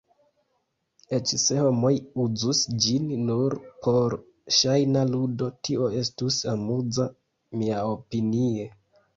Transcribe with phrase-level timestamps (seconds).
[1.17, 1.91] Eĉ se homoj
[2.23, 3.57] uzus ĝin nur
[3.87, 4.15] por
[4.61, 7.07] ŝajna ludo, tio estus amuza,
[7.61, 8.69] miaopinie.